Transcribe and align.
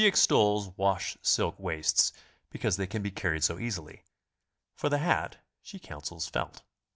extols 0.03 0.71
wash 0.77 1.15
silk 1.21 1.59
waists 1.59 2.11
because 2.49 2.75
they 2.75 2.87
can 2.87 3.03
be 3.03 3.11
carried 3.11 3.43
so 3.43 3.59
easily. 3.59 4.01
For 4.75 4.89
tihe 4.89 4.97
hat 4.99 5.37
she 5.61 5.77
counsels 5.77 6.27
felt. 6.27 6.63